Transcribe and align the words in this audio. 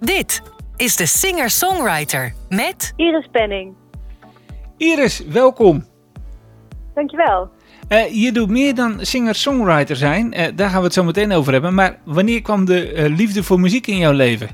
Dit 0.00 0.42
is 0.76 0.96
de 0.96 1.06
singer-songwriter 1.06 2.32
met 2.48 2.92
Iris 2.96 3.28
Penning. 3.32 3.74
Iris, 4.76 5.24
welkom. 5.26 5.84
Dankjewel. 6.94 7.48
Uh, 7.88 8.24
je 8.24 8.32
doet 8.32 8.48
meer 8.48 8.74
dan 8.74 8.98
singer-songwriter 9.00 9.96
zijn. 9.96 10.40
Uh, 10.40 10.46
daar 10.54 10.68
gaan 10.68 10.78
we 10.78 10.84
het 10.84 10.92
zo 10.92 11.04
meteen 11.04 11.32
over 11.32 11.52
hebben. 11.52 11.74
Maar 11.74 11.98
wanneer 12.04 12.42
kwam 12.42 12.64
de 12.64 12.92
uh, 12.92 13.16
liefde 13.16 13.42
voor 13.42 13.60
muziek 13.60 13.86
in 13.86 13.96
jouw 13.96 14.12
leven? 14.12 14.48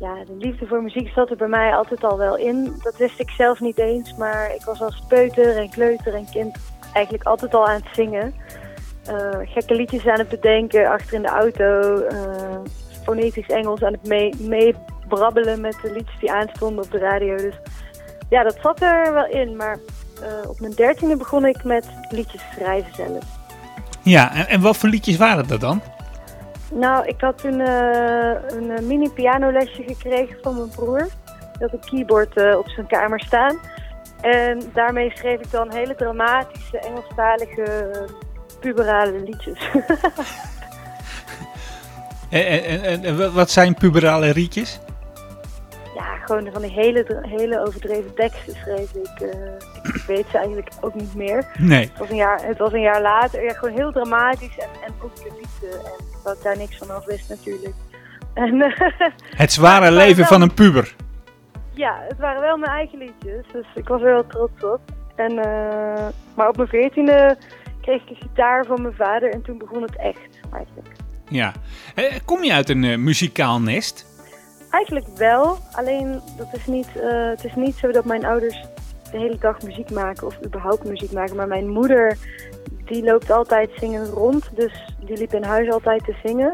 Ja, 0.00 0.14
de 0.24 0.36
liefde 0.38 0.66
voor 0.66 0.82
muziek 0.82 1.08
zat 1.08 1.30
er 1.30 1.36
bij 1.36 1.48
mij 1.48 1.74
altijd 1.74 2.04
al 2.04 2.18
wel 2.18 2.36
in. 2.36 2.72
Dat 2.82 2.96
wist 2.96 3.20
ik 3.20 3.30
zelf 3.30 3.60
niet 3.60 3.78
eens. 3.78 4.14
Maar 4.16 4.54
ik 4.54 4.62
was 4.64 4.80
als 4.80 5.02
peuter 5.08 5.56
en 5.56 5.70
kleuter 5.70 6.14
en 6.14 6.26
kind 6.30 6.56
eigenlijk 6.92 7.24
altijd 7.24 7.54
al 7.54 7.66
aan 7.66 7.80
het 7.84 7.94
zingen. 7.94 8.34
gekke 9.44 9.74
liedjes 9.74 10.06
aan 10.06 10.18
het 10.18 10.28
bedenken 10.28 10.90
achter 10.90 11.14
in 11.14 11.22
de 11.22 11.28
auto. 11.28 12.02
Fonetisch 13.04 13.46
Engels 13.46 13.82
aan 13.82 13.92
het 13.92 14.38
meebrabbelen 14.40 15.60
mee 15.60 15.72
met 15.72 15.82
de 15.82 15.92
liedjes 15.92 16.20
die 16.20 16.32
aanstonden 16.32 16.84
op 16.84 16.90
de 16.90 16.98
radio. 16.98 17.36
Dus 17.36 17.54
ja, 18.28 18.42
dat 18.42 18.58
zat 18.62 18.82
er 18.82 19.12
wel 19.12 19.26
in. 19.26 19.56
Maar 19.56 19.78
uh, 20.22 20.48
op 20.48 20.60
mijn 20.60 20.72
dertiende 20.72 21.16
begon 21.16 21.46
ik 21.46 21.64
met 21.64 21.86
liedjes 22.10 22.42
schrijven 22.52 22.94
zelf. 22.94 23.24
Ja, 24.02 24.34
en, 24.34 24.48
en 24.48 24.60
wat 24.60 24.76
voor 24.76 24.88
liedjes 24.88 25.16
waren 25.16 25.48
dat 25.48 25.60
dan? 25.60 25.82
Nou, 26.72 27.06
ik 27.06 27.20
had 27.20 27.38
toen 27.38 27.60
uh, 27.60 28.34
een 28.48 28.70
uh, 28.70 28.78
mini 28.78 29.10
pianolesje 29.10 29.82
gekregen 29.86 30.36
van 30.42 30.54
mijn 30.54 30.68
broer. 30.68 31.08
Had 31.60 31.72
een 31.72 31.80
keyboard 31.90 32.56
op 32.56 32.68
zijn 32.68 32.86
kamer 32.86 33.20
staan. 33.20 33.58
En 34.20 34.62
daarmee 34.72 35.10
schreef 35.14 35.40
ik 35.40 35.50
dan 35.50 35.72
hele 35.72 35.94
dramatische, 35.94 36.78
Engelstalige, 36.78 37.90
puberale 38.60 39.22
liedjes. 39.24 39.70
en, 42.34 42.82
en, 42.82 43.04
en, 43.04 43.34
wat 43.34 43.50
zijn 43.50 43.74
puberale 43.74 44.34
liedjes? 44.34 44.80
gewoon 46.24 46.52
van 46.52 46.62
die 46.62 46.70
hele, 46.70 47.22
hele 47.22 47.66
overdreven 47.66 48.14
teksten 48.14 48.54
schreef 48.54 48.94
ik. 48.94 49.20
Uh, 49.20 49.94
ik 49.94 50.02
weet 50.06 50.26
ze 50.30 50.36
eigenlijk 50.36 50.68
ook 50.80 50.94
niet 50.94 51.14
meer. 51.14 51.46
Nee. 51.58 51.80
Het 51.80 51.98
was 51.98 52.10
een 52.10 52.16
jaar, 52.16 52.46
het 52.46 52.58
was 52.58 52.72
een 52.72 52.80
jaar 52.80 53.02
later. 53.02 53.44
Ja, 53.44 53.52
gewoon 53.52 53.74
heel 53.74 53.92
dramatisch 53.92 54.58
en, 54.58 54.68
en 54.86 54.92
ook 55.02 55.16
de 55.16 55.32
liefde. 55.40 55.78
En 55.78 56.04
wat 56.22 56.42
daar 56.42 56.56
niks 56.56 56.76
van 56.76 56.90
af 56.90 57.04
wist 57.04 57.28
natuurlijk. 57.28 57.74
En, 58.34 58.74
het 59.36 59.52
zware 59.52 59.90
leven 60.02 60.24
van 60.24 60.42
een 60.42 60.54
puber. 60.54 60.94
Ja, 61.70 62.04
het 62.08 62.18
waren 62.18 62.40
wel 62.40 62.56
mijn 62.56 62.72
eigen 62.72 62.98
liedjes. 62.98 63.44
Dus 63.52 63.66
ik 63.74 63.88
was 63.88 64.00
er 64.00 64.12
wel 64.12 64.26
trots 64.26 64.64
op. 64.64 64.80
En, 65.14 65.32
uh, 65.32 66.06
maar 66.34 66.48
op 66.48 66.56
mijn 66.56 66.68
veertiende 66.68 67.36
kreeg 67.80 68.02
ik 68.02 68.10
een 68.10 68.16
gitaar 68.16 68.64
van 68.64 68.82
mijn 68.82 68.94
vader. 68.94 69.30
En 69.30 69.42
toen 69.42 69.58
begon 69.58 69.82
het 69.82 69.96
echt 69.96 70.40
eigenlijk. 70.52 70.93
Ja. 71.34 71.52
Eh, 71.94 72.04
kom 72.24 72.44
je 72.44 72.52
uit 72.52 72.68
een 72.68 73.02
muzikaal 73.02 73.60
nest? 73.60 74.06
Eigenlijk 74.70 75.06
wel, 75.16 75.58
alleen 75.72 76.20
dat 76.36 76.48
is 76.52 76.66
niet, 76.66 76.88
uh, 76.96 77.28
het 77.28 77.44
is 77.44 77.54
niet 77.54 77.76
zo 77.76 77.90
dat 77.90 78.04
mijn 78.04 78.24
ouders 78.24 78.64
de 79.10 79.18
hele 79.18 79.38
dag 79.38 79.62
muziek 79.62 79.90
maken 79.90 80.26
of 80.26 80.38
überhaupt 80.44 80.84
muziek 80.84 81.12
maken. 81.12 81.36
Maar 81.36 81.48
mijn 81.48 81.68
moeder, 81.68 82.18
die 82.84 83.04
loopt 83.04 83.30
altijd 83.30 83.70
zingen 83.76 84.06
rond, 84.06 84.50
dus 84.54 84.94
die 85.00 85.16
liep 85.16 85.34
in 85.34 85.42
huis 85.42 85.70
altijd 85.70 86.04
te 86.04 86.14
zingen. 86.24 86.52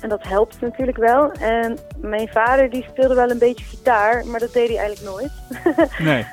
En 0.00 0.08
dat 0.08 0.22
helpt 0.22 0.60
natuurlijk 0.60 0.98
wel. 0.98 1.32
En 1.32 1.78
mijn 2.00 2.28
vader 2.28 2.70
die 2.70 2.86
speelde 2.88 3.14
wel 3.14 3.30
een 3.30 3.38
beetje 3.38 3.64
gitaar, 3.64 4.26
maar 4.26 4.40
dat 4.40 4.52
deed 4.52 4.68
hij 4.68 4.78
eigenlijk 4.78 5.16
nooit. 5.16 5.32
Nee. 5.98 6.26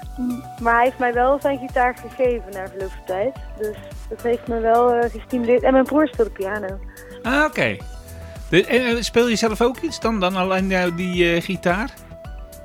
maar 0.62 0.76
hij 0.76 0.84
heeft 0.84 1.00
mij 1.00 1.14
wel 1.14 1.40
zijn 1.42 1.58
gitaar 1.58 1.96
gegeven 1.96 2.52
na 2.52 2.68
verloop 2.68 2.92
van 2.92 3.06
tijd. 3.06 3.36
Dus 3.58 3.78
dat 4.10 4.22
heeft 4.22 4.48
me 4.48 4.60
wel 4.60 4.96
uh, 4.96 5.10
gestimuleerd. 5.10 5.64
En 5.64 5.72
mijn 5.72 5.86
broer 5.86 6.08
speelde 6.08 6.32
piano. 6.32 6.80
Ah, 7.24 7.46
oké. 7.46 7.78
En 8.50 8.66
eh, 8.68 8.96
speel 9.00 9.28
je 9.28 9.36
zelf 9.36 9.62
ook 9.62 9.80
iets 9.80 10.00
dan, 10.00 10.20
dan 10.20 10.36
alleen 10.36 10.94
die 10.96 11.36
uh, 11.36 11.42
gitaar? 11.42 11.90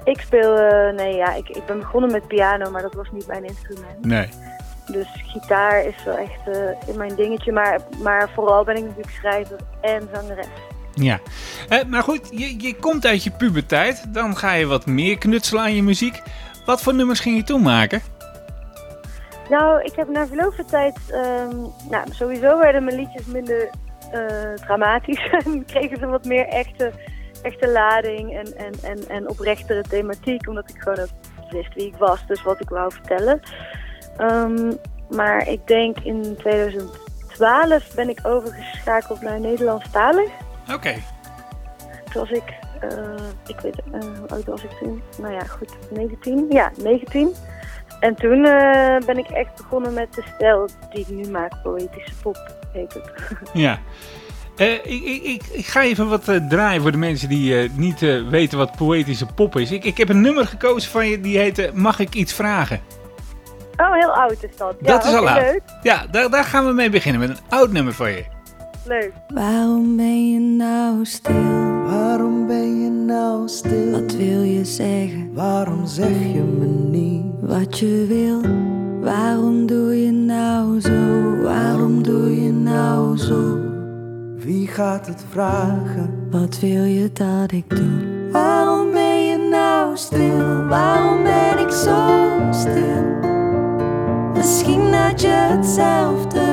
Ik 0.05 0.20
speel, 0.20 0.58
uh, 0.58 0.96
nee 0.96 1.16
ja, 1.16 1.34
ik, 1.34 1.48
ik 1.48 1.66
ben 1.66 1.78
begonnen 1.78 2.12
met 2.12 2.28
piano, 2.28 2.70
maar 2.70 2.83
dat 2.83 2.94
was 2.94 3.11
niet 3.12 3.27
mijn 3.27 3.44
instrument. 3.44 4.05
Nee. 4.05 4.28
Dus 4.86 5.06
gitaar 5.27 5.84
is 5.84 6.05
wel 6.05 6.17
echt 6.17 6.56
uh, 6.56 6.96
mijn 6.96 7.14
dingetje, 7.14 7.52
maar, 7.52 7.80
maar 8.02 8.30
vooral 8.34 8.64
ben 8.64 8.77
ik 8.77 8.83
natuurlijk 8.83 9.17
schrijver 9.17 9.56
en 9.80 10.08
zangeres. 10.12 10.46
Ja, 10.95 11.20
maar 11.89 12.02
goed, 12.02 12.28
je, 12.30 12.61
je 12.61 12.77
komt 12.77 13.07
uit 13.07 13.24
je 13.24 13.30
puberteit, 13.30 14.14
dan 14.14 14.36
ga 14.36 14.52
je 14.52 14.67
wat 14.67 14.86
meer 14.86 15.18
knutselen 15.18 15.62
aan 15.62 15.74
je 15.74 15.83
muziek. 15.83 16.23
Wat 16.67 16.83
voor 16.83 16.95
nummers 16.95 17.20
ging 17.20 17.36
je 17.36 17.42
toen 17.42 17.62
maken? 17.62 18.02
Nou, 19.48 19.83
ik 19.83 19.92
heb 19.96 20.08
na 20.08 20.27
verloop 20.27 20.55
van 20.55 20.67
tijd, 20.67 20.98
um, 21.12 21.73
nou 21.90 22.05
sowieso 22.11 22.58
werden 22.58 22.84
mijn 22.84 22.96
liedjes 22.96 23.24
minder 23.27 23.70
dramatisch. 24.55 25.30
en 25.45 25.64
kregen 25.64 25.98
ze 25.98 26.07
wat 26.07 26.25
meer 26.25 26.47
echte, 26.47 26.92
echte 27.42 27.69
lading 27.69 28.36
en, 28.36 28.57
en, 28.57 28.73
en, 28.83 29.08
en 29.08 29.29
oprechtere 29.29 29.83
thematiek. 29.83 30.48
Omdat 30.48 30.70
ik 30.70 30.79
gewoon 30.79 30.98
ook 30.98 31.11
wist 31.51 31.75
wie 31.75 31.86
ik 31.86 31.97
was, 31.97 32.27
dus 32.27 32.42
wat 32.42 32.61
ik 32.61 32.69
wou 32.69 32.92
vertellen. 32.92 33.41
Um, 34.19 34.79
maar 35.08 35.48
ik 35.48 35.67
denk 35.67 35.98
in 35.98 36.36
2012 36.36 37.95
ben 37.95 38.08
ik 38.08 38.20
overgeschakeld 38.23 39.20
naar 39.20 39.41
Nederlandstalig. 39.41 40.31
Oké. 40.63 40.75
Okay. 40.75 41.02
Toen 42.05 42.23
was 42.23 42.31
ik, 42.31 42.55
uh, 42.92 43.29
ik 43.46 43.61
weet, 43.61 43.77
uh, 43.92 44.01
hoe 44.01 44.29
oud 44.29 44.45
was 44.45 44.63
ik 44.63 44.70
toen? 44.70 45.02
Nou 45.19 45.33
ja, 45.33 45.45
goed, 45.45 45.77
19. 45.91 46.46
Ja, 46.51 46.70
19. 46.83 47.35
En 48.01 48.14
toen 48.14 48.45
uh, 48.45 48.98
ben 49.07 49.19
ik 49.19 49.29
echt 49.29 49.57
begonnen 49.57 49.92
met 49.92 50.14
de 50.14 50.23
stijl 50.35 50.69
die 50.91 51.01
ik 51.01 51.08
nu 51.08 51.31
maak, 51.31 51.63
poëtische 51.63 52.14
pop 52.23 52.64
heet 52.74 52.95
het. 52.95 53.11
Ja. 53.52 53.79
Uh, 54.57 54.73
ik, 54.73 54.83
ik, 54.85 55.23
ik, 55.23 55.42
ik, 55.52 55.67
ga 55.67 55.83
even 55.83 56.08
wat 56.08 56.29
uh, 56.29 56.48
draaien 56.48 56.83
voor 56.83 56.92
de 56.92 56.98
mensen 56.98 57.29
die 57.29 57.62
uh, 57.62 57.70
niet 57.77 58.01
weten 58.30 58.58
wat 58.58 58.77
poëtische 58.77 59.27
pop 59.27 59.57
is. 59.57 59.70
Ik, 59.70 59.85
ik 59.85 59.96
heb 59.96 60.08
een 60.08 60.20
nummer 60.20 60.46
gekozen 60.46 60.90
van 60.90 61.07
je 61.07 61.20
die 61.20 61.39
heet 61.39 61.74
Mag 61.74 61.98
ik 61.98 62.14
iets 62.14 62.33
vragen? 62.33 62.80
Oh, 63.77 63.92
heel 63.92 64.11
oud 64.11 64.42
is 64.42 64.57
dat. 64.57 64.77
Ja, 64.80 64.86
dat 64.86 65.05
is 65.05 65.14
al 65.14 65.29
oud. 65.29 65.40
Leuk. 65.40 65.63
Ja, 65.83 66.07
daar, 66.11 66.30
daar 66.30 66.45
gaan 66.45 66.67
we 66.67 66.73
mee 66.73 66.90
beginnen 66.90 67.20
met 67.20 67.30
een 67.30 67.45
oud 67.48 67.73
nummer 67.73 67.92
van 67.92 68.11
je. 68.11 68.24
Leuk. 68.86 69.13
Waarom 69.29 69.96
ben 69.96 70.33
je 70.33 70.40
nou 70.40 71.05
stil? 71.05 71.83
Waarom 71.84 72.46
ben 72.46 72.83
je 72.83 72.90
nou 72.90 73.48
stil? 73.48 73.90
Wat 73.90 74.13
wil 74.13 74.42
je 74.42 74.64
zeggen? 74.64 75.34
Waarom 75.34 75.86
zeg 75.86 76.08
je 76.08 76.42
me 76.58 76.67
niet 76.67 77.24
wat 77.40 77.79
je 77.79 78.07
wil? 78.08 78.73
Waarom 79.04 79.66
doe 79.66 80.04
je 80.04 80.10
nou 80.10 80.80
zo? 80.80 81.42
Waarom 81.42 82.02
doe 82.02 82.42
je 82.44 82.52
nou 82.52 83.16
zo? 83.16 83.58
Wie 84.36 84.66
gaat 84.66 85.06
het 85.06 85.24
vragen? 85.30 86.28
Wat 86.30 86.60
wil 86.60 86.84
je 86.84 87.12
dat 87.12 87.52
ik 87.52 87.68
doe? 87.68 88.30
Waarom 88.32 88.90
ben 88.90 89.26
je 89.26 89.48
nou 89.50 89.96
stil? 89.96 90.66
Waarom 90.68 91.22
ben 91.22 91.58
ik 91.58 91.70
zo 91.70 92.28
stil? 92.50 93.04
Misschien 94.34 94.90
dat 94.90 95.20
je 95.20 95.28
hetzelfde 95.28 96.43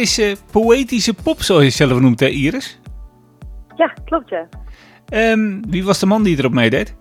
is 0.00 0.18
eh, 0.18 0.36
poëtische 0.52 1.14
pop, 1.14 1.42
zoals 1.42 1.60
je 1.60 1.66
het 1.66 1.76
zelf 1.76 2.00
noemt, 2.00 2.20
hè 2.20 2.26
Iris? 2.26 2.80
Ja, 3.76 3.94
klopt 4.04 4.28
ja. 4.28 4.48
Ehm, 5.08 5.60
wie 5.68 5.84
was 5.84 5.98
de 5.98 6.06
man 6.06 6.22
die 6.22 6.38
erop 6.38 6.52
meedeed? 6.52 6.96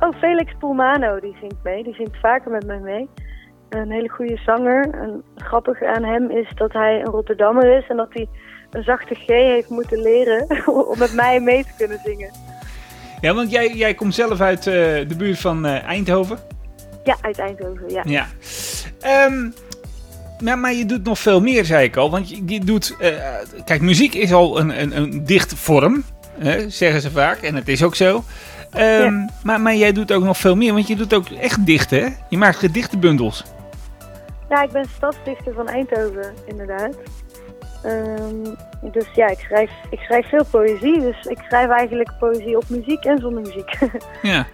Oh, 0.00 0.18
Felix 0.18 0.52
Poelmano, 0.58 1.20
die 1.20 1.36
zingt 1.40 1.62
mee. 1.62 1.82
Die 1.82 1.94
zingt 1.94 2.16
vaker 2.20 2.50
met 2.50 2.66
mij 2.66 2.78
mee. 2.78 3.08
Een 3.68 3.90
hele 3.90 4.08
goede 4.08 4.36
zanger. 4.36 4.90
En 4.90 5.22
grappig 5.36 5.82
aan 5.82 6.04
hem 6.04 6.30
is 6.30 6.48
dat 6.54 6.72
hij 6.72 7.00
een 7.00 7.10
Rotterdammer 7.10 7.76
is 7.78 7.86
en 7.88 7.96
dat 7.96 8.08
hij 8.12 8.28
een 8.70 8.82
zachte 8.82 9.14
G 9.14 9.26
heeft 9.26 9.68
moeten 9.68 10.02
leren 10.02 10.46
om 10.90 10.98
met 10.98 11.12
mij 11.12 11.40
mee 11.40 11.64
te 11.64 11.72
kunnen 11.76 12.00
zingen. 12.04 12.30
Ja, 13.20 13.34
want 13.34 13.50
jij, 13.50 13.72
jij 13.74 13.94
komt 13.94 14.14
zelf 14.14 14.40
uit 14.40 14.66
eh, 14.66 14.74
de 15.08 15.14
buurt 15.18 15.38
van 15.38 15.66
eh, 15.66 15.82
Eindhoven. 15.84 16.38
Ja, 17.04 17.16
uit 17.20 17.38
Eindhoven, 17.38 17.88
ja. 17.88 18.02
Ja. 18.04 18.26
Ehm, 19.00 19.50
maar, 20.42 20.58
maar 20.58 20.74
je 20.74 20.86
doet 20.86 21.04
nog 21.04 21.18
veel 21.18 21.40
meer, 21.40 21.64
zei 21.64 21.84
ik 21.84 21.96
al. 21.96 22.10
Want 22.10 22.28
je, 22.30 22.42
je 22.46 22.60
doet... 22.64 22.96
eh, 22.98 23.10
kijk, 23.64 23.80
muziek 23.80 24.14
is 24.14 24.32
al 24.32 24.60
een, 24.60 24.80
een, 24.82 24.96
een 24.96 25.24
dicht 25.24 25.54
vorm, 25.54 26.04
hè, 26.38 26.70
zeggen 26.70 27.00
ze 27.00 27.10
vaak. 27.10 27.38
En 27.42 27.54
het 27.54 27.68
is 27.68 27.82
ook 27.82 27.94
zo. 27.94 28.24
Ehm, 28.72 29.02
Ja. 29.02 29.28
maar, 29.42 29.60
maar 29.60 29.74
jij 29.76 29.92
doet 29.92 30.12
ook 30.12 30.24
nog 30.24 30.38
veel 30.38 30.56
meer, 30.56 30.72
want 30.72 30.86
je 30.86 30.96
doet 30.96 31.14
ook 31.14 31.28
echt 31.28 31.66
dichten, 31.66 32.02
hè? 32.02 32.08
Je 32.28 32.36
maakt 32.38 32.56
gedichtenbundels. 32.58 33.44
Ja, 34.48 34.62
ik 34.62 34.70
ben 34.70 34.86
stadsdichter 34.96 35.54
van 35.54 35.68
Eindhoven, 35.68 36.34
inderdaad. 36.46 36.96
Ehm, 37.82 38.54
dus 38.92 39.04
ja, 39.14 39.26
ik 39.28 39.38
schrijf, 39.38 39.70
ik 39.90 39.98
schrijf 39.98 40.28
veel 40.28 40.44
poëzie. 40.50 41.00
Dus 41.00 41.24
ik 41.24 41.38
schrijf 41.46 41.70
eigenlijk 41.70 42.10
poëzie 42.18 42.56
op 42.56 42.64
muziek 42.68 43.04
en 43.04 43.18
zonder 43.18 43.42
muziek. 43.42 43.78
Ja. 44.22 44.46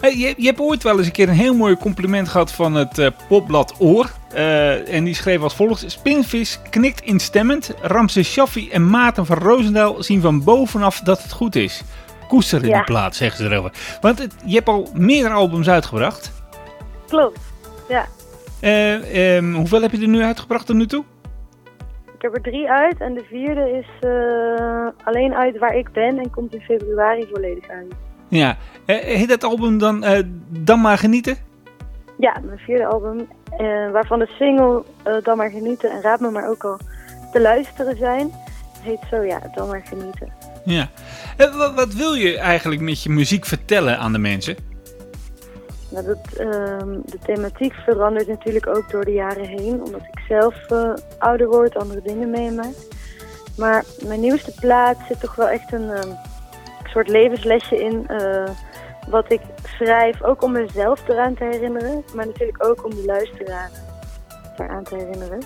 Hey, 0.00 0.16
je, 0.16 0.34
je 0.36 0.46
hebt 0.46 0.60
ooit 0.60 0.82
wel 0.82 0.96
eens 0.98 1.06
een 1.06 1.12
keer 1.12 1.28
een 1.28 1.34
heel 1.34 1.54
mooi 1.54 1.76
compliment 1.76 2.28
gehad 2.28 2.52
van 2.52 2.74
het 2.74 2.98
eh, 2.98 3.06
popblad 3.28 3.74
Oor. 3.78 4.10
Eh, 4.34 4.94
en 4.94 5.04
die 5.04 5.14
schreef 5.14 5.42
als 5.42 5.54
volgt. 5.54 5.84
Spinvis 5.90 6.60
knikt 6.70 7.00
instemmend. 7.00 7.74
Ramses 7.80 8.32
Shaffi 8.32 8.70
en 8.70 8.90
Maarten 8.90 9.26
van 9.26 9.38
Roosendaal 9.38 10.02
zien 10.02 10.20
van 10.20 10.44
bovenaf 10.44 11.00
dat 11.00 11.22
het 11.22 11.32
goed 11.32 11.54
is. 11.54 11.82
Koesteren 12.28 12.68
Ja. 12.68 12.74
die 12.76 12.84
plaat, 12.84 13.16
zeggen 13.16 13.44
ze 13.44 13.50
erover. 13.50 13.72
Want 14.00 14.18
het- 14.18 14.34
je 14.44 14.54
hebt 14.54 14.68
al 14.68 14.88
meerdere 14.94 15.34
albums 15.34 15.68
uitgebracht. 15.68 16.32
Klopt, 17.08 17.40
ja. 17.88 18.06
Eh, 18.60 19.36
ehm, 19.36 19.52
hoeveel 19.54 19.82
heb 19.82 19.92
je 19.92 20.00
er 20.00 20.08
nu 20.08 20.22
uitgebracht 20.22 20.66
tot 20.66 20.76
nu 20.76 20.86
toe? 20.86 21.04
Ik 22.16 22.22
heb 22.22 22.34
er 22.34 22.42
drie 22.52 22.70
uit 22.70 23.00
en 23.00 23.14
de 23.14 23.24
vierde 23.28 23.70
is 23.78 24.08
eh, 24.08 25.06
alleen 25.06 25.34
uit 25.34 25.58
waar 25.58 25.76
ik 25.76 25.92
ben 25.92 26.18
en 26.18 26.30
komt 26.30 26.54
in 26.54 26.60
februari 26.60 27.26
volledig 27.32 27.68
uit. 27.68 27.94
Ja. 28.28 28.56
Heet 28.86 29.28
dat 29.28 29.44
album 29.44 29.78
dan 29.78 30.04
Dan 30.48 30.80
maar 30.80 30.98
genieten? 30.98 31.36
Ja, 32.22 32.40
mijn 32.44 32.58
vierde 32.58 32.86
album, 32.86 33.28
eh, 33.50 33.90
waarvan 33.90 34.18
de 34.18 34.26
single 34.38 34.82
eh, 35.02 35.22
Dan 35.22 35.36
maar 35.36 35.50
genieten 35.50 35.90
en 35.90 36.00
Raad 36.00 36.20
me 36.20 36.30
maar 36.30 36.48
ook 36.48 36.64
al 36.64 36.78
te 37.32 37.40
luisteren 37.40 37.96
zijn, 37.96 38.32
heet 38.80 39.00
zo 39.10 39.22
ja, 39.22 39.40
Dan 39.54 39.68
maar 39.68 39.82
genieten. 39.84 40.32
Ja. 40.64 40.88
Eh, 41.36 41.56
wat, 41.56 41.74
wat 41.74 41.94
wil 41.94 42.14
je 42.14 42.38
eigenlijk 42.38 42.80
met 42.80 43.02
je 43.02 43.10
muziek 43.10 43.44
vertellen 43.44 43.98
aan 43.98 44.12
de 44.12 44.18
mensen? 44.18 44.56
Nou, 45.90 46.06
dat, 46.06 46.36
ehm, 46.36 47.00
de 47.04 47.18
thematiek 47.24 47.72
verandert 47.74 48.28
natuurlijk 48.28 48.66
ook 48.66 48.90
door 48.90 49.04
de 49.04 49.12
jaren 49.12 49.46
heen, 49.46 49.82
omdat 49.84 50.02
ik 50.12 50.20
zelf 50.28 50.54
ouder 51.18 51.48
word, 51.48 51.76
andere 51.76 52.02
dingen 52.02 52.30
meemaak. 52.30 52.74
Maar 53.56 53.84
mijn 54.06 54.20
nieuwste 54.20 54.52
plaat 54.60 54.96
zit 55.08 55.20
toch 55.20 55.34
wel 55.34 55.48
echt 55.48 55.72
een 55.72 55.90
ehm, 55.90 56.10
soort 56.84 57.08
levenslesje 57.08 57.82
in, 57.82 58.06
wat 59.08 59.32
ik 59.32 59.40
schrijf, 59.64 60.22
ook 60.22 60.42
om 60.42 60.52
mezelf 60.52 61.08
eraan 61.08 61.34
te 61.34 61.44
herinneren, 61.44 62.04
maar 62.14 62.26
natuurlijk 62.26 62.64
ook 62.64 62.84
om 62.84 62.90
de 62.90 63.04
luisteraar 63.04 63.70
eraan 64.56 64.84
te 64.84 64.96
herinneren. 64.96 65.40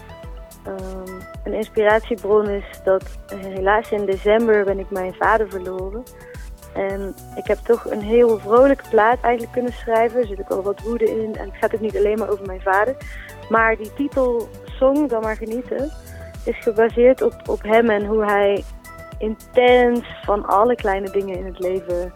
Ehm, 0.64 1.20
een 1.44 1.52
inspiratiebron 1.52 2.48
is 2.48 2.80
dat 2.84 3.04
helaas 3.34 3.90
in 3.90 4.06
december 4.06 4.64
ben 4.64 4.78
ik 4.78 4.90
mijn 4.90 5.14
vader 5.14 5.48
verloren. 5.48 6.02
En 6.74 7.14
ik 7.36 7.46
heb 7.46 7.58
toch 7.58 7.90
een 7.90 8.00
heel 8.00 8.38
vrolijke 8.38 8.88
plaat 8.90 9.20
eigenlijk 9.20 9.52
kunnen 9.52 9.72
schrijven. 9.72 10.20
Er 10.20 10.26
zit 10.26 10.40
ook 10.40 10.50
al 10.50 10.62
wat 10.62 10.80
woede 10.80 11.04
in. 11.04 11.36
En 11.36 11.48
het 11.48 11.56
gaat 11.60 11.74
ook 11.74 11.80
niet 11.80 11.96
alleen 11.96 12.18
maar 12.18 12.28
over 12.28 12.46
mijn 12.46 12.60
vader. 12.60 12.96
Maar 13.48 13.76
die 13.76 13.92
titelsong, 13.94 15.08
Dan 15.08 15.22
maar 15.22 15.36
genieten, 15.36 15.90
is 16.44 16.58
gebaseerd 16.58 17.22
op, 17.22 17.34
op 17.48 17.62
hem 17.62 17.90
en 17.90 18.04
hoe 18.04 18.24
hij 18.24 18.64
intens 19.18 20.20
van 20.24 20.46
alle 20.46 20.74
kleine 20.74 21.10
dingen 21.10 21.36
in 21.36 21.46
het 21.46 21.58
leven 21.58 22.12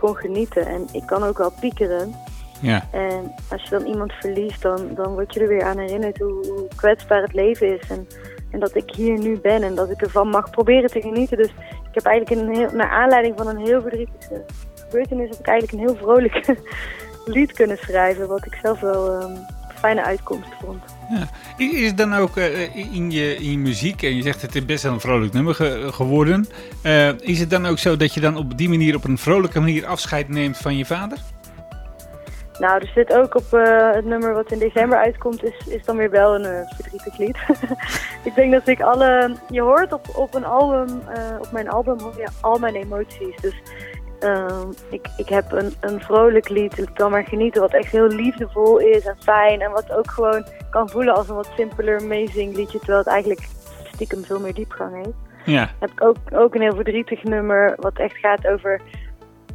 kon 0.00 0.16
genieten. 0.16 0.66
En 0.66 0.86
ik 0.92 1.06
kan 1.06 1.22
ook 1.22 1.38
wel 1.38 1.52
piekeren. 1.60 2.14
Ja. 2.60 2.84
En 2.90 3.34
als 3.50 3.62
je 3.62 3.70
dan 3.70 3.86
iemand 3.86 4.12
verliest, 4.12 4.62
dan, 4.62 4.94
dan 4.94 5.12
word 5.12 5.34
je 5.34 5.40
er 5.40 5.48
weer 5.48 5.64
aan 5.64 5.78
herinnerd 5.78 6.18
hoe, 6.18 6.46
hoe 6.46 6.68
kwetsbaar 6.76 7.22
het 7.22 7.32
leven 7.32 7.78
is. 7.78 7.88
En, 7.88 8.06
en 8.50 8.60
dat 8.60 8.74
ik 8.74 8.94
hier 8.94 9.18
nu 9.18 9.38
ben 9.38 9.62
en 9.62 9.74
dat 9.74 9.90
ik 9.90 10.00
ervan 10.00 10.28
mag 10.28 10.50
proberen 10.50 10.90
te 10.90 11.00
genieten. 11.00 11.36
Dus 11.36 11.50
ik 11.88 11.94
heb 11.94 12.04
eigenlijk 12.04 12.40
een 12.40 12.54
heel, 12.56 12.70
naar 12.72 12.90
aanleiding 12.90 13.34
van 13.36 13.46
een 13.46 13.66
heel 13.66 13.80
verdrietige 13.80 14.44
gebeurtenis, 14.74 15.28
heb 15.28 15.38
ik 15.38 15.46
eigenlijk 15.46 15.82
een 15.82 15.88
heel 15.88 16.02
vrolijk 16.02 16.54
lied 17.36 17.52
kunnen 17.52 17.78
schrijven. 17.78 18.28
Wat 18.28 18.46
ik 18.46 18.58
zelf 18.62 18.80
wel 18.80 19.20
ehm, 19.20 19.36
fijne 19.80 20.02
uitkomst 20.04 20.48
vond. 20.64 20.82
Is 21.56 21.72
is 21.72 21.86
het 21.86 21.96
dan 21.96 22.14
ook 22.14 22.36
eh, 22.36 22.76
in, 22.76 23.10
je, 23.10 23.36
in 23.36 23.50
je 23.50 23.58
muziek, 23.58 24.02
en 24.02 24.16
je 24.16 24.22
zegt 24.22 24.42
het 24.42 24.54
is 24.54 24.64
best 24.64 24.82
wel 24.82 24.92
een 24.92 25.00
vrolijk 25.00 25.32
nummer 25.32 25.54
ge- 25.54 25.88
geworden, 25.92 26.46
eh, 26.82 27.08
is 27.18 27.40
het 27.40 27.50
dan 27.50 27.66
ook 27.66 27.78
zo 27.78 27.96
dat 27.96 28.14
je 28.14 28.20
dan 28.20 28.36
op 28.36 28.58
die 28.58 28.68
manier, 28.68 28.94
op 28.96 29.04
een 29.04 29.18
vrolijke 29.18 29.60
manier 29.60 29.86
afscheid 29.86 30.28
neemt 30.28 30.56
van 30.56 30.76
je 30.76 30.84
vader? 30.84 31.18
Nou, 32.58 32.80
er 32.80 32.90
zit 32.94 33.12
ook 33.12 33.34
op 33.34 33.52
eh, 33.52 33.92
het 33.92 34.04
nummer 34.04 34.34
wat 34.34 34.52
in 34.52 34.58
december 34.58 34.98
uitkomt, 34.98 35.44
is, 35.44 35.66
is 35.66 35.84
dan 35.84 35.96
weer 35.96 36.10
wel 36.10 36.34
een 36.34 36.44
eh, 36.44 36.70
verdrietig 36.74 37.18
lied. 37.18 37.36
ik 38.28 38.34
denk 38.34 38.52
dat 38.52 38.68
ik 38.68 38.80
alle... 38.80 39.36
Je 39.50 39.60
hoort 39.60 39.92
op, 39.92 40.06
op 40.16 40.34
een 40.34 40.44
album, 40.44 41.00
eh, 41.14 41.22
op 41.38 41.48
mijn 41.52 41.68
album 41.70 42.00
hoor 42.00 42.16
je 42.16 42.28
al 42.40 42.58
mijn 42.58 42.74
emoties. 42.74 43.36
Dus 43.40 43.54
ehm, 44.20 44.68
ik, 44.90 45.06
ik 45.16 45.28
heb 45.28 45.52
een, 45.52 45.74
een 45.80 46.00
vrolijk 46.00 46.48
lied, 46.48 46.78
ik 46.78 46.88
kan 46.94 47.10
maar 47.10 47.24
genieten, 47.24 47.60
wat 47.60 47.72
echt 47.74 47.92
heel 47.92 48.06
liefdevol 48.06 48.78
is 48.78 49.06
en 49.06 49.16
fijn. 49.22 49.60
En 49.60 49.70
wat 49.70 49.92
ook 49.92 50.10
gewoon 50.10 50.46
kan 50.70 50.90
voelen 50.90 51.14
als 51.14 51.28
een 51.28 51.34
wat 51.34 51.48
simpeler 51.56 52.00
amazing 52.00 52.54
liedje, 52.56 52.78
terwijl 52.78 52.98
het 52.98 53.08
eigenlijk 53.08 53.48
stiekem 53.92 54.24
veel 54.24 54.40
meer 54.40 54.54
diepgang 54.54 54.94
heeft 54.94 55.16
Ja. 55.44 55.68
heb 55.78 55.90
ik 55.90 56.02
ook, 56.04 56.16
ook 56.32 56.54
een 56.54 56.60
heel 56.60 56.74
verdrietig 56.74 57.22
nummer, 57.24 57.74
wat 57.76 57.98
echt 57.98 58.16
gaat 58.16 58.46
over, 58.46 58.80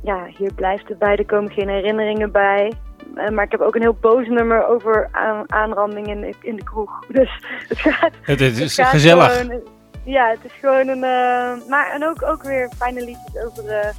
ja, 0.03 0.25
hier 0.37 0.53
blijft 0.53 0.87
het 0.87 0.99
bij, 0.99 1.15
er 1.15 1.25
komen 1.25 1.51
geen 1.51 1.69
herinneringen 1.69 2.31
bij. 2.31 2.71
Eh, 3.15 3.29
maar 3.29 3.45
ik 3.45 3.51
heb 3.51 3.61
ook 3.61 3.75
een 3.75 3.81
heel 3.81 3.97
boos 4.01 4.27
nummer 4.27 4.67
over 4.67 5.09
aan, 5.11 5.51
aanranding 5.51 6.07
in 6.07 6.21
de, 6.21 6.33
in 6.41 6.55
de 6.55 6.63
kroeg. 6.63 6.99
Dus 7.19 7.43
het 7.67 7.79
gaat, 7.79 8.11
Het, 8.21 8.41
is 8.41 8.73
gaat 8.75 8.87
gezellig. 8.87 9.37
gewoon- 9.39 9.61
ja, 10.03 10.29
het 10.29 10.39
is 10.43 10.51
gewoon 10.59 10.87
een, 10.87 11.03
eh, 11.03 11.69
maar 11.69 11.91
en 11.93 12.05
ook, 12.07 12.23
ook 12.23 12.43
weer 12.43 12.69
fijne 12.77 12.99
liedjes 12.99 13.45
over 13.45 13.67
eh, 13.69 13.89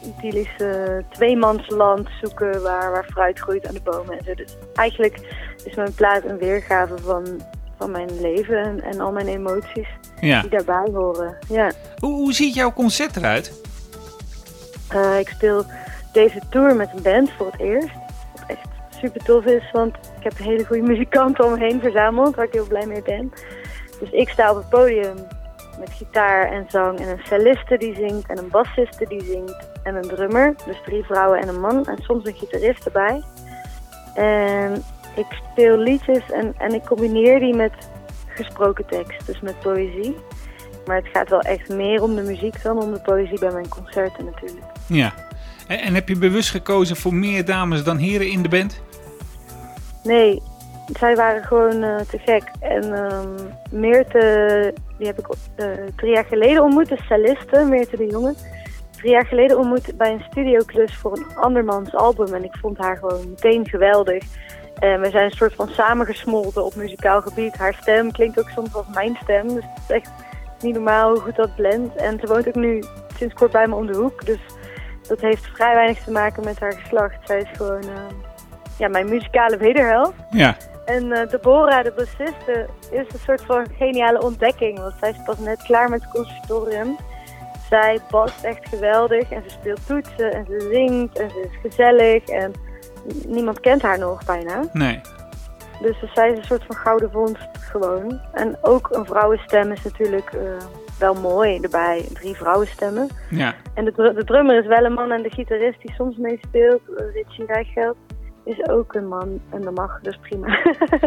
een 0.00 1.04
tweemansland 1.10 2.08
zoeken 2.22 2.62
waar, 2.62 2.90
waar 2.90 3.04
fruit 3.04 3.38
groeit 3.38 3.66
aan 3.66 3.74
de 3.74 3.80
bomen 3.82 4.18
en 4.18 4.24
zo. 4.24 4.34
Dus 4.34 4.56
eigenlijk 4.74 5.20
is 5.64 5.74
mijn 5.74 5.94
plaat 5.94 6.24
een 6.24 6.38
weergave 6.38 6.98
van, 6.98 7.40
van 7.78 7.90
mijn 7.90 8.20
leven 8.20 8.56
en, 8.56 8.80
en 8.82 9.00
al 9.00 9.12
mijn 9.12 9.28
emoties 9.28 9.88
Ja. 10.20 10.40
die 10.40 10.50
daarbij 10.50 10.88
horen. 10.92 11.36
Ja. 11.48 11.70
Hoe, 11.98 12.12
hoe 12.12 12.32
ziet 12.32 12.54
jouw 12.54 12.72
concert 12.72 13.16
eruit? 13.16 13.60
Eh, 14.88 15.18
ik 15.18 15.28
speel 15.28 15.64
deze 16.12 16.40
tour 16.50 16.76
met 16.76 16.90
een 16.94 17.02
band 17.02 17.30
voor 17.32 17.46
het 17.46 17.60
eerst. 17.60 17.90
Wat 18.34 18.44
echt 18.46 18.66
super 19.00 19.24
tof 19.24 19.44
is, 19.44 19.70
want 19.72 19.94
ik 19.96 20.22
heb 20.22 20.38
hele 20.38 20.64
goede 20.64 20.82
muzikanten 20.92 21.44
om 21.44 21.52
me 21.52 21.58
heen 21.58 21.80
verzameld, 21.80 22.34
waar 22.34 22.44
ik 22.44 22.52
heel 22.52 22.66
blij 22.66 22.86
mee 22.86 23.02
ben. 23.02 23.32
Dus 24.00 24.10
ik 24.10 24.28
sta 24.28 24.50
op 24.50 24.56
het 24.56 24.68
podium 24.68 25.14
met 25.78 25.90
gitaar 25.92 26.50
en 26.50 26.64
zang 26.68 26.98
en 26.98 27.08
een 27.08 27.20
celliste 27.24 27.76
die 27.76 27.94
zingt 27.94 28.30
en 28.30 28.38
een 28.38 28.48
bassiste 28.48 29.04
die 29.08 29.24
zingt 29.24 29.70
en 29.82 29.94
een 29.94 30.08
drummer. 30.08 30.54
Dus 30.66 30.76
drie 30.84 31.04
vrouwen 31.04 31.40
en 31.40 31.48
een 31.48 31.60
man 31.60 31.84
en 31.86 31.98
soms 32.02 32.26
een 32.26 32.34
gitarist 32.34 32.86
erbij. 32.86 33.22
En 34.14 34.84
ik 35.16 35.26
speel 35.52 35.76
liedjes 35.76 36.30
en, 36.30 36.54
en 36.58 36.74
ik 36.74 36.82
combineer 36.82 37.40
die 37.40 37.54
met 37.54 37.72
gesproken 38.26 38.86
tekst, 38.86 39.26
dus 39.26 39.40
met 39.40 39.60
poëzie. 39.60 40.16
Maar 40.86 40.96
het 40.96 41.08
gaat 41.12 41.28
wel 41.28 41.40
echt 41.40 41.68
meer 41.68 42.02
om 42.02 42.14
de 42.14 42.22
muziek 42.22 42.62
dan 42.62 42.82
om 42.82 42.92
de 42.92 43.00
poëzie 43.00 43.38
bij 43.38 43.52
mijn 43.52 43.68
concerten 43.68 44.24
natuurlijk. 44.24 44.66
Ja. 44.86 45.14
En, 45.66 45.78
en 45.78 45.94
heb 45.94 46.08
je 46.08 46.16
bewust 46.16 46.50
gekozen 46.50 46.96
voor 46.96 47.14
meer 47.14 47.44
dames 47.44 47.84
dan 47.84 47.96
heren 47.96 48.30
in 48.30 48.42
de 48.42 48.48
band? 48.48 48.82
Nee, 50.02 50.42
zij 50.98 51.16
waren 51.16 51.44
gewoon 51.44 51.82
eh, 51.82 51.96
te 51.96 52.18
gek. 52.18 52.42
En 52.60 52.94
ehm 52.94 53.28
Meerte, 53.70 54.74
die 54.98 55.06
heb 55.06 55.18
ik 55.18 55.26
eh, 55.56 55.66
drie 55.96 56.12
jaar 56.12 56.24
geleden 56.24 56.62
ontmoet, 56.62 56.88
de 56.88 56.98
celliste, 57.08 57.64
Meerte 57.64 57.96
de 57.96 58.06
Jonge. 58.06 58.34
Drie 58.96 59.10
jaar 59.10 59.26
geleden 59.26 59.58
ontmoet 59.58 59.96
bij 59.96 60.12
een 60.12 60.24
studioklus 60.30 60.96
voor 60.96 61.16
een 61.16 61.36
andermans 61.36 61.94
album. 61.94 62.34
En 62.34 62.44
ik 62.44 62.56
vond 62.60 62.78
haar 62.78 62.96
gewoon 62.96 63.28
meteen 63.28 63.68
geweldig. 63.68 64.24
En 64.78 65.00
we 65.00 65.10
zijn 65.10 65.24
een 65.24 65.30
soort 65.30 65.54
van 65.54 65.68
samengesmolten 65.68 66.64
op 66.64 66.74
muzikaal 66.74 67.20
gebied. 67.20 67.56
Haar 67.56 67.74
stem 67.80 68.12
klinkt 68.12 68.38
ook 68.38 68.48
soms 68.48 68.74
als 68.74 68.86
mijn 68.94 69.18
stem. 69.22 69.48
Dus 69.48 69.64
het 69.64 69.82
is 69.88 69.94
echt 69.94 70.10
niet 70.60 70.74
normaal 70.74 71.10
hoe 71.10 71.20
goed 71.20 71.36
dat 71.36 71.54
blendt. 71.56 71.96
En 71.96 72.18
ze 72.20 72.26
woont 72.26 72.48
ook 72.48 72.54
nu 72.54 72.82
sinds 73.16 73.34
kort 73.34 73.52
bij 73.52 73.66
me 73.66 73.74
om 73.74 73.86
de 73.86 73.96
hoek. 73.96 74.26
Dus 74.26 74.40
dat 75.08 75.20
heeft 75.20 75.46
vrij 75.46 75.74
weinig 75.74 76.04
te 76.04 76.10
maken 76.10 76.44
met 76.44 76.60
haar 76.60 76.72
geslacht. 76.72 77.16
Zij 77.24 77.38
is 77.38 77.48
gewoon 77.56 77.82
eh, 77.82 77.88
ja, 78.78 78.88
mijn 78.88 79.08
muzikale 79.08 79.56
wederhelft. 79.56 80.14
Ja. 80.30 80.56
En 80.84 81.12
eh, 81.12 81.28
Deborah, 81.28 81.84
de 81.84 81.92
bassiste, 81.96 82.66
is 82.90 83.06
een 83.12 83.18
soort 83.24 83.42
van 83.44 83.66
geniale 83.76 84.22
ontdekking. 84.22 84.78
Want 84.78 84.94
zij 85.00 85.10
is 85.10 85.22
pas 85.24 85.38
net 85.38 85.62
klaar 85.62 85.90
met 85.90 86.02
het 86.02 86.10
conservatorium. 86.10 86.96
Zij 87.68 87.98
bast 88.10 88.44
echt 88.44 88.68
geweldig 88.68 89.30
en 89.30 89.42
ze 89.42 89.50
speelt 89.50 89.86
toetsen 89.86 90.32
en 90.32 90.46
ze 90.46 90.68
zingt 90.72 91.18
en 91.18 91.30
ze 91.30 91.40
is 91.40 91.70
gezellig. 91.70 92.24
En 92.24 92.52
niemand 93.26 93.60
kent 93.60 93.82
haar 93.82 93.98
nog 93.98 94.24
bijna. 94.24 94.64
Nee. 94.72 95.00
Dus 95.80 95.96
zij 96.14 96.30
is 96.30 96.38
een 96.38 96.44
soort 96.44 96.64
van 96.66 96.76
gouden 96.76 97.10
vondst 97.10 97.48
gewoon. 97.58 98.20
En 98.32 98.58
ook 98.62 98.88
een 98.90 99.06
vrouwenstem 99.06 99.72
is 99.72 99.82
natuurlijk 99.82 100.32
eh, 100.32 100.40
wel 100.98 101.14
mooi 101.14 101.58
erbij. 101.60 102.08
Drie 102.12 102.34
vrouwenstemmen. 102.34 103.08
Ja. 103.30 103.54
En 103.74 103.84
de, 103.84 104.12
de 104.14 104.24
drummer 104.24 104.58
is 104.58 104.66
wel 104.66 104.84
een 104.84 104.92
man 104.92 105.12
en 105.12 105.22
de 105.22 105.30
gitarist 105.30 105.80
die 105.80 105.92
soms 105.92 106.16
meespeelt, 106.16 106.82
uh, 106.88 107.12
Richie 107.12 107.46
Rijgeld, 107.46 107.96
is 108.44 108.68
ook 108.68 108.94
een 108.94 109.08
man. 109.08 109.40
En 109.50 109.60
dat 109.62 109.74
mag, 109.74 109.98
dus 110.02 110.18
prima. 110.22 110.48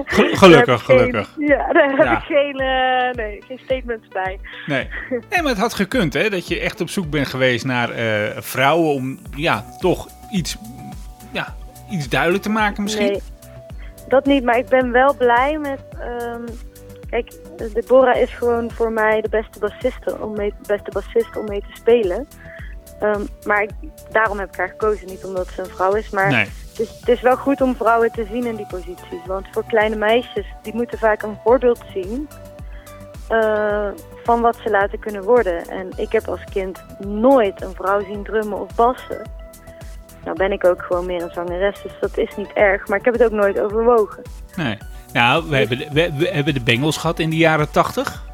Ge- 0.06 0.30
gelukkig, 0.38 0.84
geen- 0.84 0.98
gelukkig. 0.98 1.36
ja, 1.38 1.74
daar 1.74 1.89
heb 1.89 1.98
Ja. 2.06 2.18
ik 2.18 2.24
geen, 2.24 2.60
eh, 2.60 3.15
nee, 3.25 3.44
geen 3.48 3.60
statements 3.63 4.08
bij. 4.08 4.39
Nee. 4.65 4.88
nee, 5.30 5.42
maar 5.42 5.51
het 5.51 5.58
had 5.58 5.74
gekund, 5.74 6.13
hè? 6.13 6.30
Dat 6.30 6.48
je 6.48 6.60
echt 6.60 6.82
op 6.82 6.89
zoek 6.89 7.10
bent 7.10 7.27
geweest 7.27 7.65
naar 7.65 7.89
eh, 7.92 8.38
vrouwen 8.42 8.94
om, 8.94 9.20
ja, 9.36 9.65
toch 9.80 10.08
iets, 10.32 10.58
ja, 11.32 11.56
iets 11.92 12.10
duidelijk 12.10 12.44
te 12.44 12.50
maken 12.50 12.84
misschien. 12.84 13.12
Nee, 13.12 13.22
dat 14.08 14.25
niet. 14.25 14.44
Maar 14.44 14.58
ik 14.58 14.68
ben 14.70 14.92
wel 14.92 15.15
blij 15.15 15.58
met... 15.62 15.80
ehm, 16.00 16.42
kijk, 17.10 17.32
Deborah 17.74 18.22
is 18.22 18.34
gewoon 18.34 18.72
voor 18.72 18.92
mij 18.92 19.22
de 19.22 19.30
beste 19.30 19.60
bassiste 19.60 20.18
om 20.20 20.36
mee, 20.36 20.54
beste 20.68 20.92
bassist 20.92 21.38
om 21.38 21.46
mee 21.46 21.60
te 21.60 21.75
spelen. 21.75 22.27
Ehm, 23.00 23.22
maar 23.46 23.62
ik- 23.62 23.72
daarom 24.12 24.39
heb 24.39 24.48
ik 24.50 24.56
haar 24.56 24.70
gekozen. 24.70 25.08
Niet 25.08 25.25
omdat 25.25 25.48
ze 25.48 25.62
een 25.62 25.70
vrouw 25.70 25.94
is, 25.94 26.10
maar 26.10 26.32
Nee. 26.32 26.46
Het, 26.77 26.88
is, 26.88 27.00
het 27.00 27.10
is 27.10 27.22
wel 27.22 27.38
goed 27.38 27.62
om 27.62 27.75
vrouwen 27.75 28.12
te 28.12 28.25
zien 28.32 28.46
in 28.46 28.55
die 28.55 28.65
posities. 28.65 29.25
Want 29.25 29.48
voor 29.51 29.63
kleine 29.67 29.96
meisjes, 29.96 30.46
die 30.62 30.75
moeten 30.75 30.98
vaak 30.98 31.22
een 31.22 31.38
voorbeeld 31.44 31.84
zien 31.94 32.29
eh, 33.27 33.88
van 34.24 34.41
wat 34.41 34.55
ze 34.63 34.70
laten 34.70 35.00
kunnen 35.00 35.24
worden. 35.24 35.67
En 35.67 35.89
ik 35.96 36.12
heb 36.12 36.27
als 36.27 36.44
kind 36.44 36.84
nooit 37.00 37.62
een 37.62 37.74
vrouw 37.74 38.03
zien 38.03 38.24
drummen 38.24 38.60
of 38.60 38.75
bassen. 38.75 39.22
Nou 40.24 40.38
ben 40.38 40.51
ik 40.51 40.65
ook 40.65 40.82
gewoon 40.82 41.05
meer 41.05 41.22
een 41.22 41.34
zangeres, 41.34 41.82
dus 41.82 41.94
dat 42.00 42.17
is 42.17 42.36
niet 42.36 42.53
erg. 42.53 42.88
Maar 42.88 42.98
ik 42.98 43.05
heb 43.05 43.13
het 43.13 43.24
ook 43.24 43.32
nooit 43.32 43.60
overwogen. 43.60 44.24
nee. 44.55 44.77
Nou, 45.13 45.50
we 45.50 45.55
hebben, 45.55 45.77
de, 45.77 45.88
we, 45.91 46.12
we 46.17 46.27
hebben 46.27 46.53
de 46.53 46.62
Bengals 46.62 46.98
gehad 46.98 47.20
in 47.20 47.29
de 47.29 47.36
jaren 47.36 47.72
tachtig. 47.72 48.25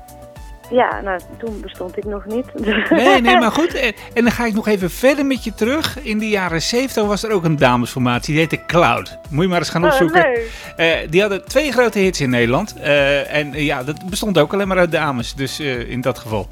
Ja, 0.71 1.01
nou, 1.01 1.19
toen 1.39 1.61
bestond 1.61 1.97
ik 1.97 2.05
nog 2.05 2.25
niet. 2.25 2.45
Nee, 2.89 3.21
nee, 3.21 3.39
maar 3.39 3.51
goed. 3.51 3.73
En, 4.13 4.23
dan 4.23 4.31
ga 4.31 4.45
ik 4.45 4.53
nog 4.53 4.67
even 4.67 4.89
verder 4.89 5.25
met 5.25 5.43
je 5.43 5.53
terug. 5.53 5.99
In 6.01 6.17
de 6.17 6.29
jaren 6.29 6.61
70 6.61 7.05
was 7.05 7.23
er 7.23 7.31
ook 7.31 7.43
een 7.43 7.55
damesformatie. 7.57 8.33
Die 8.33 8.41
heette 8.41 8.65
Cloud. 8.65 9.17
Moet 9.29 9.43
je 9.43 9.49
maar 9.49 9.59
eens 9.59 9.69
gaan 9.69 9.83
Oh, 9.85 9.91
opzoeken. 9.91 10.37
Eh, 10.75 10.87
die 11.09 11.21
hadden 11.21 11.45
twee 11.45 11.71
grote 11.71 11.99
hits 11.99 12.21
in 12.21 12.29
Nederland. 12.29 12.75
Eh, 12.79 13.33
en 13.33 13.53
eh, 13.53 13.65
ja, 13.65 13.83
dat 13.83 14.09
bestond 14.09 14.37
ook 14.37 14.53
alleen 14.53 14.67
maar 14.67 14.77
uit 14.77 14.91
dames. 14.91 15.33
Dus 15.35 15.59
in 15.59 16.01
dat 16.01 16.19
geval. 16.19 16.47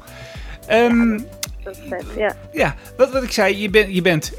Ehm, 0.66 1.18
Dat 1.62 1.76
is 1.76 1.82
vet, 1.88 2.04
ja. 2.16 2.34
ja, 2.52 2.74
wat, 2.96 3.12
wat 3.12 3.22
ik 3.22 3.32
zei, 3.32 3.62
je, 3.62 3.70
bent 3.70 3.94
je 3.94 4.02
bent, 4.02 4.32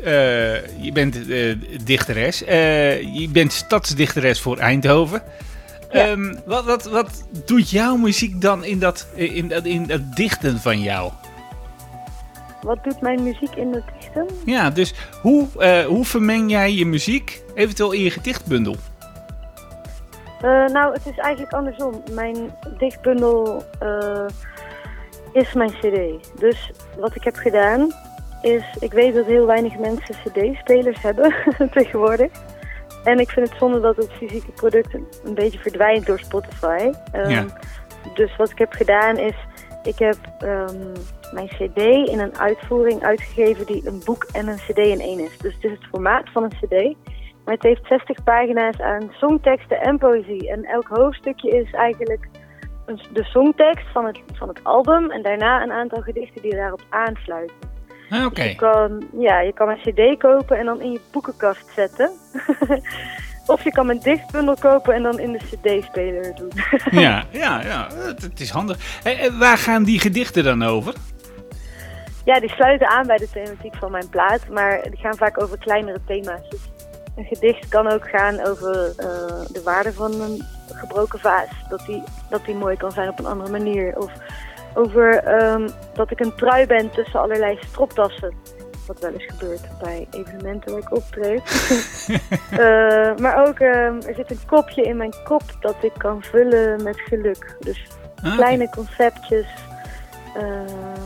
je 0.82 0.92
bent 0.94 1.18
dichteres. 1.86 2.40
Je 2.40 3.28
bent 3.32 3.52
stadsdichteres 3.52 4.42
voor 4.42 4.58
Eindhoven. 4.58 5.22
Ja. 5.92 6.08
Ehm, 6.08 6.36
wat, 6.46 6.66
wat, 6.66 6.84
wat 6.84 7.28
doet 7.46 7.70
jouw 7.70 7.96
muziek 7.96 8.42
dan 8.42 8.64
in 8.64 8.80
dat, 8.80 9.08
in, 9.16 9.48
dat, 9.48 9.66
in 9.66 9.86
dat 9.88 10.16
dichten 10.16 10.60
van 10.60 10.82
jou? 10.82 11.12
Wat 12.62 12.84
doet 12.84 13.02
mijn 13.02 13.24
muziek 13.24 13.56
in 13.56 13.72
de 13.72 13.84
dichten? 14.00 14.26
Ja, 14.46 14.70
dus 14.70 14.94
hoe, 15.22 15.48
eh, 15.58 15.86
hoe 15.86 16.06
vermeng 16.06 16.52
jij 16.52 16.74
je 16.74 16.86
muziek 16.86 17.42
eventueel 17.54 17.92
in 17.92 18.02
je 18.02 18.12
gedichtbundel? 18.12 18.76
Eh, 20.42 20.66
nou, 20.66 20.94
het 20.94 21.06
is 21.06 21.18
eigenlijk 21.18 21.54
andersom. 21.54 22.04
Mijn 22.12 22.36
dichtbundel 22.78 23.64
eh, 23.80 24.26
is 25.34 25.54
mijn 25.54 25.72
cd. 25.72 26.00
Dus 26.40 26.72
wat 26.98 27.16
ik 27.16 27.24
heb 27.24 27.36
gedaan 27.36 27.92
is... 28.42 28.64
Ik 28.80 28.92
weet 28.92 29.14
dat 29.14 29.26
heel 29.26 29.46
weinig 29.46 29.78
mensen 29.78 30.16
cd-spelers 30.16 31.02
hebben 31.02 31.34
tegenwoordig. 31.74 32.32
En 33.04 33.20
ik 33.20 33.30
vind 33.30 33.50
het 33.50 33.58
zonde 33.58 33.80
dat 33.80 33.96
het 33.96 34.12
fysieke 34.12 34.52
product 34.52 34.94
een, 34.94 35.34
beetje 35.34 35.60
verdwijnt 35.60 36.06
door 36.06 36.20
Spotify. 36.20 36.92
Ehm, 37.12 37.30
Ja. 37.30 37.46
Dus 38.14 38.36
wat 38.36 38.50
ik 38.50 38.58
heb 38.58 38.72
gedaan 38.72 39.18
is... 39.18 39.36
Ik 39.84 40.00
heb 40.00 40.18
ehm, 40.40 40.92
mijn 41.34 41.48
cd 41.48 41.78
in 42.10 42.20
een 42.20 42.38
uitvoering 42.38 43.04
uitgegeven 43.04 43.66
die 43.66 43.88
een 43.88 44.02
boek 44.06 44.24
en 44.32 44.48
een 44.48 44.58
cd 44.58 44.78
in 44.78 45.00
één 45.00 45.20
is. 45.20 45.38
Dus 45.38 45.54
het 45.54 45.64
is 45.64 45.72
het 45.72 45.86
formaat 45.86 46.30
van 46.30 46.44
een 46.44 46.50
cd. 46.50 46.96
Maar 47.46 47.54
het 47.54 47.64
heeft 47.64 47.86
60 47.88 48.24
pagina's 48.24 48.80
aan 48.80 49.12
songteksten 49.12 49.82
en 49.82 49.98
poëzie. 49.98 50.50
En 50.50 50.66
elk 50.66 50.88
hoofdstukje 50.88 51.50
is 51.50 51.72
eigenlijk 51.72 52.28
de 53.14 53.24
songtekst 53.24 53.88
van 53.92 54.06
het, 54.06 54.20
van 54.34 54.48
het 54.48 54.64
album. 54.64 55.12
En 55.12 55.22
daarna 55.22 55.64
een 55.64 55.72
aantal 55.72 56.02
gedichten 56.02 56.42
die 56.42 56.56
daarop 56.56 56.82
aansluiten. 56.90 57.56
Ah, 58.12 58.26
Oké. 58.26 58.44
Je, 58.44 58.56
kan, 58.56 59.04
ja, 59.20 59.40
je 59.40 59.54
kan 59.54 59.70
een 59.70 59.78
cd 59.78 60.20
kopen 60.20 60.58
en 60.58 60.66
dan 60.66 60.82
in 60.82 60.92
je 60.92 61.02
boekenkast 61.12 61.66
zetten. 61.76 62.12
of 63.54 63.64
je 63.64 63.72
kan 63.72 63.90
een 63.90 64.00
dichtbundel 64.00 64.56
kopen 64.60 64.94
en 64.94 65.04
dan 65.04 65.20
in 65.20 65.32
de 65.32 65.38
cd-speler 65.38 66.36
doen. 66.36 66.52
Ja, 67.02 67.24
ja, 67.32 67.62
ja 67.62 67.88
het, 67.96 68.40
is 68.40 68.50
handig. 68.50 69.00
Eh, 69.04 69.40
waar 69.40 69.58
gaan 69.58 69.84
die 69.84 70.00
gedichten 70.00 70.44
dan 70.44 70.64
over? 70.64 70.94
ja, 72.26 72.40
die 72.40 72.50
sluiten 72.50 72.88
aan 72.88 73.08
bij 73.08 73.18
de 73.18 73.30
thematiek 73.30 73.76
van 73.76 73.92
mijn 73.92 74.10
plaat. 74.10 74.48
Maar 74.48 74.82
die 74.84 75.00
gaan 75.00 75.16
vaak 75.18 75.42
over 75.44 75.58
kleinere 75.58 76.00
thema's. 76.06 76.50
Dus 76.50 76.60
een 77.16 77.26
gedicht 77.26 77.68
kan 77.68 77.88
ook 77.88 78.10
gaan 78.10 78.40
over 78.48 78.94
eh, 78.98 79.06
de 79.52 79.62
waarde 79.64 79.94
van 79.94 80.22
een 80.22 80.44
gebroken 80.74 81.20
vaas. 81.20 81.50
Dat 81.70 81.86
die, 81.86 82.04
dat 82.30 82.46
die 82.46 82.56
mooi 82.56 82.78
kan 82.78 82.92
zijn 82.92 83.10
op 83.10 83.20
een 83.20 83.26
andere 83.26 83.52
manier. 83.52 83.98
Of 83.98 84.12
over 84.74 85.16
ehm, 85.18 85.68
dat 85.94 86.12
ik 86.12 86.20
een 86.20 86.36
trui 86.36 86.66
ben 86.66 86.90
tussen 86.90 87.20
allerlei 87.20 87.58
stropdassen. 87.70 88.34
Wat 88.88 89.00
wel 89.00 89.12
eens 89.14 89.26
gebeurt 89.38 89.62
bij 89.84 90.08
evenementen 90.12 90.72
waar 90.72 90.82
ik 90.82 90.96
optreed. 90.96 91.42
Eh, 92.52 93.16
maar 93.18 93.48
ook, 93.48 93.60
ehm, 93.60 93.96
er 94.08 94.14
zit 94.16 94.32
een 94.32 94.40
kopje 94.48 94.82
in 94.84 94.98
mijn 94.98 95.14
kop 95.24 95.42
dat 95.60 95.76
ik 95.82 95.92
kan 95.98 96.24
vullen 96.24 96.84
met 96.84 97.00
geluk. 97.00 97.56
Dus 97.60 97.88
Ah, 98.24 98.36
kleine 98.36 98.70
conceptjes 98.70 99.46
eh, 100.36 100.44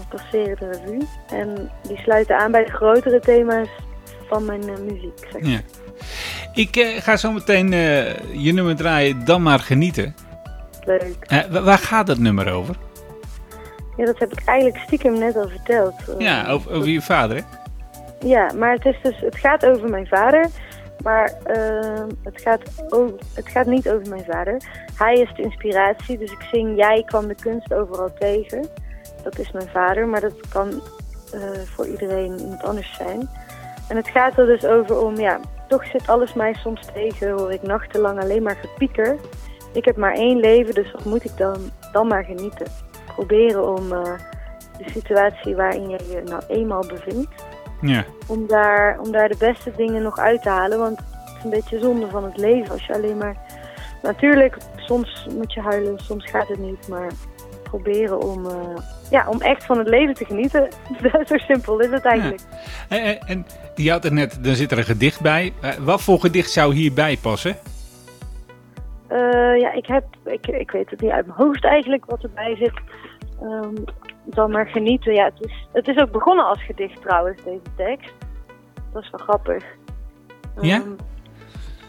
passeren 0.09 0.57
de 0.59 0.69
revue. 0.69 1.07
En 1.29 1.71
die 1.87 1.97
sluiten 1.97 2.37
aan 2.37 2.51
bij 2.51 2.65
de 2.65 2.71
grotere 2.71 3.19
thema's 3.19 3.67
van 4.27 4.45
mijn 4.45 4.61
eh, 4.69 4.77
muziek. 4.91 5.27
Zeg. 5.31 5.45
Ja. 5.45 5.59
Ik 6.53 6.99
ga 7.03 7.17
zo 7.17 7.31
meteen 7.31 7.71
je 8.41 8.51
nummer 8.53 8.75
draaien, 8.75 9.25
dan 9.25 9.41
maar 9.43 9.59
genieten. 9.59 10.15
Leuk. 10.85 11.45
Wa- 11.49 11.61
waar 11.61 11.77
gaat 11.77 12.07
dat 12.07 12.17
nummer 12.17 12.51
over? 12.53 12.75
Ja, 13.97 14.05
dat 14.05 14.19
heb 14.19 14.31
ik 14.31 14.41
eigenlijk 14.45 14.83
stiekem 14.85 15.17
net 15.19 15.35
al 15.35 15.47
verteld. 15.49 15.93
Eh, 16.09 16.19
Ja, 16.19 16.47
over, 16.49 16.71
over 16.71 16.89
je 16.89 17.01
vader, 17.01 17.37
hè? 17.37 17.43
Ja, 18.27 18.51
maar 18.53 18.71
het, 18.71 18.85
is 18.85 18.97
dus, 19.01 19.19
het 19.19 19.37
gaat 19.37 19.65
over 19.65 19.89
mijn 19.89 20.07
vader. 20.07 20.47
Maar 21.03 21.33
eh, 21.43 22.03
het, 22.23 22.41
gaat 22.41 22.61
over, 22.89 23.15
het 23.33 23.49
gaat 23.49 23.65
niet 23.65 23.89
over 23.89 24.09
mijn 24.09 24.25
vader. 24.29 24.61
Hij 24.97 25.13
is 25.13 25.33
de 25.35 25.41
inspiratie. 25.41 26.17
Dus 26.17 26.31
ik 26.31 26.41
zing 26.51 26.77
Jij 26.77 27.03
kwam 27.05 27.27
de 27.27 27.35
kunst 27.35 27.73
overal 27.73 28.13
tegen. 28.19 28.67
Dat 29.23 29.39
is 29.39 29.51
mijn 29.51 29.67
vader. 29.67 30.07
Maar 30.07 30.21
dat 30.21 30.47
kan 30.49 30.81
eh, 31.33 31.39
voor 31.75 31.87
iedereen 31.87 32.39
iemand 32.39 32.63
anders 32.63 32.95
zijn. 32.95 33.29
En 33.87 33.95
het 33.95 34.07
gaat 34.07 34.37
er 34.37 34.45
dus 34.45 34.65
over 34.65 34.99
om, 34.99 35.15
ja, 35.15 35.39
toch 35.67 35.85
zit 35.85 36.07
alles 36.07 36.33
mij 36.33 36.53
soms 36.53 36.85
tegen. 36.93 37.31
Hoor 37.31 37.51
ik 37.51 37.61
nachtenlang 37.61 38.21
alleen 38.21 38.43
maar 38.43 38.57
gepieker. 38.61 39.15
Ik 39.73 39.85
heb 39.85 39.97
maar 39.97 40.13
één 40.13 40.39
leven, 40.39 40.73
dus 40.73 40.91
wat 40.91 41.05
moet 41.05 41.23
ik 41.25 41.37
dan, 41.37 41.57
dan 41.91 42.07
maar 42.07 42.23
genieten? 42.23 42.65
Proberen 43.15 43.77
om 43.77 43.93
eh, 43.93 44.01
de 44.77 44.89
situatie 44.89 45.55
waarin 45.55 45.89
je 45.89 45.97
je 46.09 46.21
nou 46.25 46.41
eenmaal 46.47 46.85
bevindt 46.87 47.45
Ja. 47.81 48.03
om 48.27 48.47
daar, 48.47 48.99
om 48.99 49.11
daar 49.11 49.29
de 49.29 49.37
beste 49.39 49.71
dingen 49.77 50.01
nog 50.03 50.17
uit 50.19 50.41
te 50.41 50.49
halen. 50.49 50.79
Want 50.79 50.97
het 50.99 51.37
is 51.37 51.43
een 51.43 51.49
beetje 51.49 51.79
zonde 51.79 52.07
van 52.07 52.23
het 52.23 52.37
leven 52.37 52.71
als 52.71 52.85
je 52.85 52.93
alleen 52.93 53.17
maar... 53.17 53.35
Natuurlijk, 54.01 54.57
soms 54.75 55.27
moet 55.35 55.53
je 55.53 55.61
huilen, 55.61 55.99
soms 55.99 56.29
gaat 56.29 56.47
het 56.47 56.59
niet. 56.59 56.87
Maar 56.87 57.11
proberen 57.63 58.21
om, 58.21 58.45
eh, 58.45 58.81
ja, 59.09 59.29
om 59.29 59.41
echt 59.41 59.63
van 59.65 59.77
het 59.77 59.87
leven 59.87 60.13
te 60.13 60.25
genieten. 60.25 60.67
Zo 61.27 61.37
simpel 61.37 61.79
is 61.79 61.89
het 61.89 62.05
eigenlijk. 62.05 62.41
En, 62.89 63.01
en, 63.03 63.19
en 63.27 63.45
je 63.75 63.91
had 63.91 64.05
er 64.05 64.13
net, 64.13 64.43
dan 64.43 64.55
zit 64.55 64.71
er 64.71 64.77
een 64.77 64.83
gedicht 64.83 65.21
bij. 65.21 65.53
Eh, 65.61 65.71
wat 65.73 66.01
voor 66.01 66.19
gedicht 66.19 66.51
zou 66.51 66.73
hierbij 66.73 67.17
passen? 67.21 67.55
Eh, 69.07 69.59
ja, 69.59 69.73
ik 69.73 69.85
heb, 69.85 70.03
ik, 70.25 70.47
ik 70.47 70.71
weet 70.71 70.89
het 70.89 71.01
niet 71.01 71.11
uit 71.11 71.25
mijn 71.25 71.37
hoofd 71.37 71.65
eigenlijk 71.65 72.05
wat 72.05 72.23
erbij 72.23 72.55
zit. 72.55 72.73
Ehm, 73.41 73.75
dan 74.23 74.51
maar 74.51 74.67
genieten. 74.67 75.13
Ja, 75.13 75.25
het 75.25 75.41
is, 75.41 75.67
het 75.73 75.87
is 75.87 75.97
ook 75.97 76.11
begonnen 76.11 76.45
als 76.45 76.63
gedicht 76.63 77.01
trouwens, 77.01 77.43
deze 77.43 77.61
tekst. 77.75 78.13
Dat 78.93 79.03
is 79.03 79.09
wel 79.09 79.25
grappig. 79.25 79.63
Ja? 80.61 80.81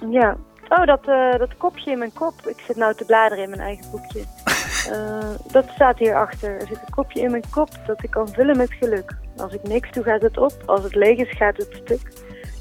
Ehm, 0.00 0.10
ja. 0.10 0.36
Oh, 0.68 0.84
dat, 0.84 1.08
eh, 1.08 1.38
dat 1.38 1.56
kopje 1.56 1.90
in 1.90 1.98
mijn 1.98 2.12
kop. 2.12 2.46
Ik 2.46 2.60
zit 2.60 2.76
nou 2.76 2.94
te 2.94 3.04
bladeren 3.04 3.44
in 3.44 3.50
mijn 3.50 3.62
eigen 3.62 3.90
boekje. 3.90 4.24
Eh, 4.86 5.30
dat 5.52 5.68
staat 5.68 5.98
hierachter. 5.98 6.54
Er 6.54 6.66
zit 6.66 6.80
een 6.86 6.94
kopje 6.94 7.20
in 7.20 7.30
mijn 7.30 7.44
kop 7.50 7.68
dat 7.86 8.02
ik 8.02 8.10
kan 8.10 8.28
vullen 8.28 8.56
met 8.56 8.72
geluk. 8.72 9.16
Als 9.36 9.52
ik 9.52 9.62
niks 9.62 9.92
doe, 9.92 10.04
gaat 10.04 10.22
het 10.22 10.38
op. 10.38 10.52
Als 10.66 10.82
het 10.82 10.94
leeg 10.94 11.18
is, 11.18 11.36
gaat 11.36 11.56
het 11.56 11.80
stuk. 11.84 12.12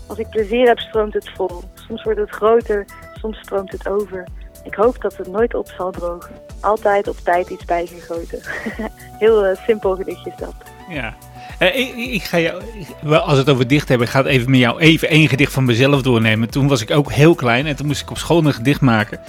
Als 0.07 0.17
ik 0.17 0.29
plezier 0.29 0.67
heb, 0.67 0.79
stroomt 0.79 1.13
het 1.13 1.29
vol. 1.29 1.61
Soms 1.73 2.03
wordt 2.03 2.19
het 2.19 2.29
groter, 2.29 2.85
soms 3.13 3.37
stroomt 3.37 3.71
het 3.71 3.89
over. 3.89 4.23
Ik 4.65 4.73
hoop 4.73 5.01
dat 5.01 5.17
het 5.17 5.27
nooit 5.27 5.53
op 5.53 5.69
zal 5.77 5.91
drogen. 5.91 6.35
Altijd 6.59 7.07
op 7.07 7.17
tijd 7.17 7.49
iets 7.49 7.65
bijgegoten. 7.65 8.39
Heel 9.19 9.45
uh, 9.45 9.57
simpel 9.65 9.95
gedichtje 9.95 10.29
is 10.29 10.37
dat. 10.37 10.53
Ja. 10.89 11.15
Uh, 11.59 11.79
ik, 11.79 11.95
ik, 11.95 12.23
ga 12.23 12.39
jou, 12.39 12.61
als 13.03 13.37
het 13.37 13.49
over 13.49 13.67
dicht 13.67 13.87
hebben, 13.87 14.07
ik 14.07 14.13
ga 14.13 14.19
het 14.19 14.27
even 14.27 14.51
met 14.51 14.59
jou 14.59 14.79
even 14.79 15.09
één 15.09 15.27
gedicht 15.27 15.53
van 15.53 15.65
mezelf 15.65 16.01
doornemen. 16.01 16.49
Toen 16.49 16.67
was 16.67 16.81
ik 16.81 16.91
ook 16.91 17.11
heel 17.11 17.35
klein 17.35 17.65
en 17.65 17.75
toen 17.75 17.87
moest 17.87 18.01
ik 18.01 18.09
op 18.09 18.17
school 18.17 18.45
een 18.45 18.53
gedicht 18.53 18.81
maken. 18.81 19.19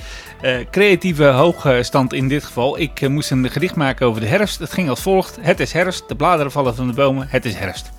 Uh, 0.43 0.57
creatieve 0.71 1.25
hoogstand 1.25 2.12
in 2.12 2.28
dit 2.28 2.45
geval. 2.45 2.78
Ik 2.78 3.00
uh, 3.00 3.09
moest 3.09 3.31
een 3.31 3.50
gedicht 3.50 3.75
maken 3.75 4.07
over 4.07 4.21
de 4.21 4.26
herfst. 4.26 4.59
Het 4.59 4.73
ging 4.73 4.88
als 4.88 5.02
volgt. 5.02 5.38
Het 5.40 5.61
is 5.61 5.73
herfst, 5.73 6.09
de 6.09 6.16
bladeren 6.16 6.52
vallen 6.52 6.75
van 6.75 6.87
de 6.87 6.93
bomen, 6.93 7.26
het 7.31 7.45
is 7.45 7.55
herfst. 7.55 7.90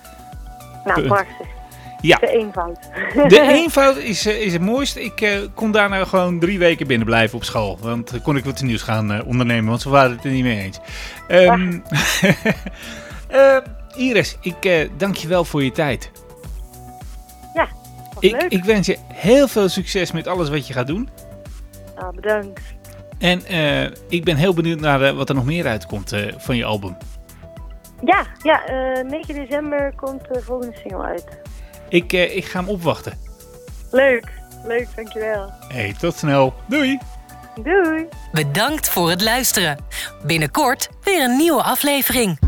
Nou, 0.85 1.07
prachtig. 1.07 1.56
Ja. 2.01 2.17
De 2.17 2.27
eenvoud. 2.27 2.79
De 3.27 3.41
eenvoud 3.61 3.97
is, 3.97 4.25
is 4.25 4.53
het 4.53 4.61
mooiste. 4.61 5.03
Ik 5.03 5.49
kon 5.53 5.71
daar 5.71 5.89
nou 5.89 6.05
gewoon 6.05 6.39
drie 6.39 6.59
weken 6.59 6.87
binnen 6.87 7.07
blijven 7.07 7.37
op 7.37 7.43
school. 7.43 7.77
Want 7.81 8.11
dan 8.11 8.21
kon 8.21 8.37
ik 8.37 8.45
wat 8.45 8.61
nieuws 8.61 8.81
gaan 8.81 9.23
ondernemen, 9.23 9.69
want 9.69 9.81
ze 9.81 9.89
waren 9.89 10.11
het 10.11 10.25
er 10.25 10.31
niet 10.31 10.43
mee 10.43 10.59
eens. 10.59 10.79
Um, 11.27 11.83
Iris, 14.07 14.37
ik 14.41 14.87
dank 14.97 15.15
je 15.15 15.27
wel 15.27 15.45
voor 15.45 15.63
je 15.63 15.71
tijd. 15.71 16.11
Ja, 17.53 17.67
ik, 18.19 18.31
leuk. 18.31 18.51
ik 18.51 18.63
wens 18.63 18.87
je 18.87 18.97
heel 19.13 19.47
veel 19.47 19.69
succes 19.69 20.11
met 20.11 20.27
alles 20.27 20.49
wat 20.49 20.67
je 20.67 20.73
gaat 20.73 20.87
doen. 20.87 21.09
Ah, 21.95 22.09
bedankt. 22.09 22.61
En 23.19 23.41
ik 24.09 24.23
ben 24.23 24.35
heel 24.35 24.53
benieuwd 24.53 24.79
naar 24.79 25.15
wat 25.15 25.29
er 25.29 25.35
nog 25.35 25.45
meer 25.45 25.67
uitkomt 25.67 26.13
van 26.37 26.55
je 26.55 26.65
album. 26.65 26.97
Ja, 28.03 28.25
ja 28.41 28.61
9 29.01 29.33
december 29.33 29.93
komt 29.95 30.27
de 30.33 30.41
volgende 30.41 30.77
single 30.77 31.03
uit. 31.03 31.25
Ik, 31.89 32.13
ik 32.13 32.45
ga 32.45 32.59
hem 32.59 32.69
opwachten. 32.69 33.19
Leuk, 33.91 34.31
leuk, 34.65 34.87
dankjewel. 34.95 35.53
Hey, 35.67 35.95
tot 35.99 36.15
snel. 36.17 36.53
Doei. 36.67 36.99
Doei. 37.63 38.07
Bedankt 38.31 38.89
voor 38.89 39.09
het 39.09 39.21
luisteren. 39.21 39.77
Binnenkort 40.25 40.89
weer 41.03 41.23
een 41.23 41.37
nieuwe 41.37 41.63
aflevering. 41.63 42.46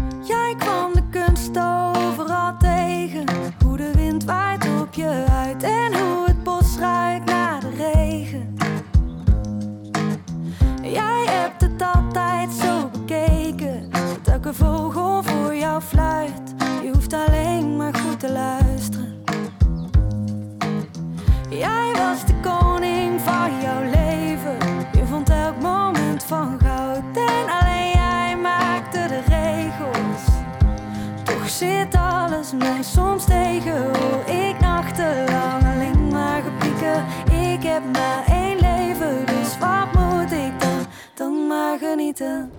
Mij 32.54 32.84
soms 32.84 33.26
tegen. 33.26 33.84
Hoe 33.84 34.36
ik 34.36 34.60
nachtenlang 34.60 35.64
alleen 35.64 36.08
maar 36.08 36.42
gepieken. 36.42 37.06
Ik 37.50 37.64
heb 37.64 37.84
maar 37.92 38.24
één 38.28 38.60
leven, 38.60 39.26
dus 39.26 39.58
wat 39.58 39.94
moet 39.94 40.32
ik 40.32 40.60
dan? 40.60 40.86
Dan 41.14 41.48
maar 41.48 41.78
genieten. 41.78 42.59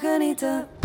Dan 0.00 0.10
maar 0.10 0.20
genieten. 0.20 0.77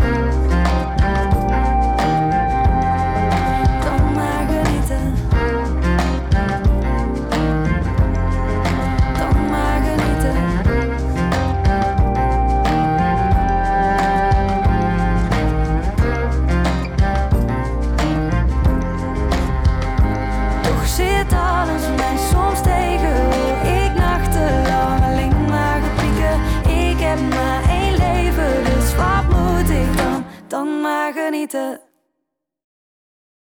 Ik 31.54 31.83